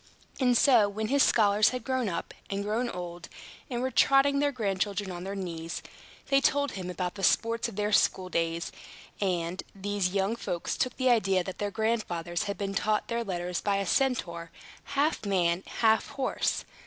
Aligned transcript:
And 0.39 0.57
so, 0.57 0.89
when 0.89 1.09
his 1.09 1.21
scholars 1.21 1.69
had 1.69 1.83
grown 1.83 2.09
up, 2.09 2.33
and 2.49 2.63
grown 2.63 2.89
old, 2.89 3.29
and 3.69 3.83
were 3.83 3.91
trotting 3.91 4.39
their 4.39 4.51
grandchildren 4.51 5.11
on 5.11 5.25
their 5.25 5.35
knees, 5.35 5.83
they 6.29 6.41
told 6.41 6.71
them 6.71 6.89
about 6.89 7.13
the 7.13 7.21
sports 7.23 7.69
of 7.69 7.75
their 7.75 7.91
school 7.91 8.27
days; 8.27 8.71
and 9.21 9.61
these 9.75 10.09
young 10.09 10.35
folks 10.35 10.75
took 10.75 10.97
the 10.97 11.11
idea 11.11 11.43
that 11.43 11.59
their 11.59 11.69
grandfathers 11.69 12.45
had 12.45 12.57
been 12.57 12.73
taught 12.73 13.09
their 13.09 13.23
letters 13.23 13.61
by 13.61 13.75
a 13.75 13.85
Centaur, 13.85 14.49
half 14.97 15.23
man 15.23 15.59
and 15.67 15.67
half 15.67 16.07
horse. 16.07 16.65